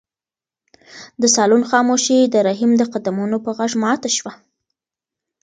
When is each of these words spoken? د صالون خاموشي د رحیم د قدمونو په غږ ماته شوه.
د 1.21 1.23
صالون 1.35 1.63
خاموشي 1.69 2.19
د 2.27 2.35
رحیم 2.47 2.71
د 2.77 2.83
قدمونو 2.93 3.37
په 3.45 3.49
غږ 3.57 3.71
ماته 3.83 4.09
شوه. 4.17 4.33